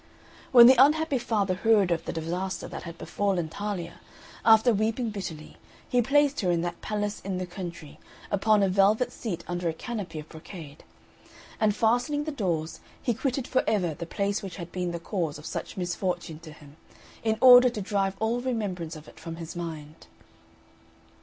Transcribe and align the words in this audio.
When 0.51 0.65
the 0.65 0.83
unhappy 0.83 1.19
father 1.19 1.53
heard 1.53 1.91
of 1.91 2.05
the 2.05 2.11
disaster 2.11 2.67
that 2.67 2.81
had 2.81 2.97
befallen 2.97 3.49
Talia, 3.49 3.99
after 4.43 4.73
weeping 4.73 5.11
bitterly, 5.11 5.57
he 5.87 6.01
placed 6.01 6.39
her 6.41 6.49
in 6.49 6.61
that 6.61 6.81
palace 6.81 7.21
in 7.23 7.37
the 7.37 7.45
country, 7.45 7.99
upon 8.31 8.63
a 8.63 8.67
velvet 8.67 9.11
seat 9.11 9.43
under 9.47 9.69
a 9.69 9.73
canopy 9.73 10.17
of 10.17 10.27
brocade; 10.27 10.83
and 11.59 11.75
fastening 11.75 12.23
the 12.23 12.31
doors, 12.31 12.79
he 12.99 13.13
quitted 13.13 13.47
for 13.47 13.63
ever 13.67 13.93
the 13.93 14.07
place 14.07 14.41
which 14.41 14.55
had 14.55 14.71
been 14.71 14.89
the 14.91 14.99
cause 14.99 15.37
of 15.37 15.45
such 15.45 15.77
misfortune 15.77 16.39
to 16.39 16.51
him, 16.51 16.77
in 17.23 17.37
order 17.39 17.69
to 17.69 17.79
drive 17.79 18.15
all 18.19 18.41
remembrance 18.41 18.95
of 18.95 19.07
it 19.07 19.19
from 19.19 19.35
his 19.35 19.55
mind. 19.55 20.07